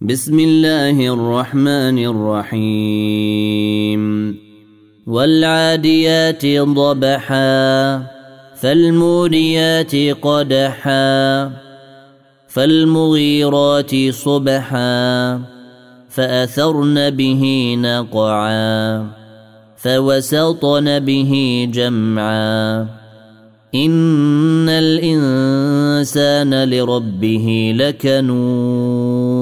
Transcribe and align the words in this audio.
بسم 0.00 0.38
الله 0.38 1.14
الرحمن 1.14 1.98
الرحيم. 1.98 4.02
والعاديات 5.06 6.46
ضبحا 6.46 8.02
فالموريات 8.60 9.94
قدحا 10.22 11.50
فالمغيرات 12.48 14.10
صبحا 14.10 15.40
فأثرن 16.10 17.10
به 17.10 17.74
نقعا 17.78 19.06
فوسطن 19.76 20.98
به 20.98 21.64
جمعا. 21.74 22.86
إن 23.74 24.68
الإنسان 24.68 26.64
لربه 26.64 27.72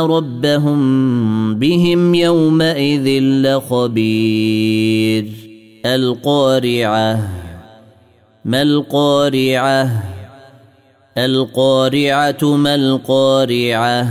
ربهم 0.00 1.54
بهم 1.54 2.14
يومئذ 2.14 3.22
لخبير. 3.22 5.26
القارعة. 5.86 7.28
ما 8.44 8.62
القارعة؟ 8.62 10.02
القارعة 11.18 12.56
ما 12.56 12.74
القارعة؟ 12.74 14.08